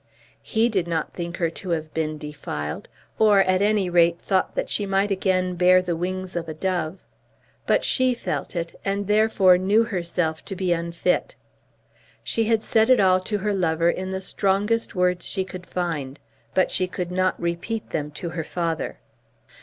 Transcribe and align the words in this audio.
He 0.41 0.67
did 0.67 0.87
not 0.87 1.13
think 1.13 1.37
her 1.37 1.51
to 1.51 1.69
have 1.77 1.93
been 1.93 2.17
defiled, 2.17 2.89
or 3.19 3.41
at 3.41 3.61
any 3.61 3.87
rate 3.87 4.19
thought 4.19 4.55
that 4.55 4.67
she 4.67 4.87
might 4.87 5.11
again 5.11 5.53
bear 5.53 5.79
the 5.79 5.95
wings 5.95 6.35
of 6.35 6.49
a 6.49 6.55
dove; 6.55 7.05
but 7.67 7.83
she 7.85 8.15
felt 8.15 8.55
it, 8.55 8.73
and 8.83 9.05
therefore 9.05 9.59
knew 9.59 9.83
herself 9.83 10.43
to 10.45 10.55
be 10.55 10.73
unfit. 10.73 11.35
She 12.23 12.45
had 12.45 12.63
said 12.63 12.89
it 12.89 12.99
all 12.99 13.19
to 13.19 13.37
her 13.45 13.53
lover 13.53 13.91
in 13.91 14.09
the 14.09 14.21
strongest 14.21 14.95
words 14.95 15.23
she 15.23 15.45
could 15.45 15.67
find, 15.67 16.19
but 16.55 16.71
she 16.71 16.87
could 16.87 17.11
not 17.11 17.39
repeat 17.39 17.91
them 17.91 18.09
to 18.09 18.29
her 18.29 18.43
father. 18.43 18.97